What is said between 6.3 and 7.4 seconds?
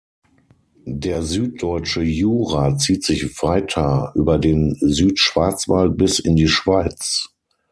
die Schweiz.